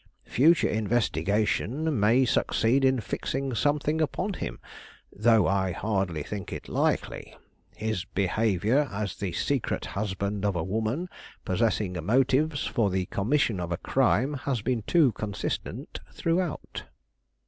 [0.25, 4.59] Future investigation may succeed in fixing something upon him;
[5.15, 7.35] though I hardly think it likely.
[7.75, 11.07] His behavior as the secret husband of a woman
[11.45, 16.85] possessing motives for the commission of a crime has been too consistent throughout."